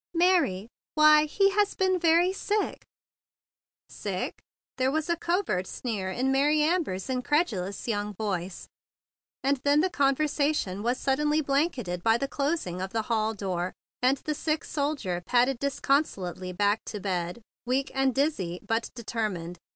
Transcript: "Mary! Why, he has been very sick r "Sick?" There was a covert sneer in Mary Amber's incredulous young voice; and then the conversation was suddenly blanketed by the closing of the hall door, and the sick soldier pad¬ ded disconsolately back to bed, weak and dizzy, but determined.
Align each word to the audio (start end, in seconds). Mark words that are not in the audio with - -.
"Mary! 0.15 0.67
Why, 0.95 1.25
he 1.25 1.51
has 1.51 1.75
been 1.75 1.99
very 1.99 2.33
sick 2.33 2.59
r 2.59 2.73
"Sick?" 3.87 4.41
There 4.77 4.89
was 4.89 5.09
a 5.11 5.15
covert 5.15 5.67
sneer 5.67 6.09
in 6.09 6.31
Mary 6.31 6.63
Amber's 6.63 7.07
incredulous 7.07 7.87
young 7.87 8.15
voice; 8.15 8.67
and 9.43 9.57
then 9.57 9.81
the 9.81 9.91
conversation 9.91 10.81
was 10.81 10.97
suddenly 10.97 11.39
blanketed 11.39 12.01
by 12.01 12.17
the 12.17 12.27
closing 12.27 12.81
of 12.81 12.93
the 12.93 13.03
hall 13.13 13.35
door, 13.35 13.73
and 14.01 14.17
the 14.17 14.33
sick 14.33 14.63
soldier 14.63 15.21
pad¬ 15.29 15.45
ded 15.45 15.59
disconsolately 15.59 16.51
back 16.51 16.81
to 16.87 16.99
bed, 16.99 17.43
weak 17.67 17.91
and 17.93 18.15
dizzy, 18.15 18.59
but 18.67 18.89
determined. 18.95 19.59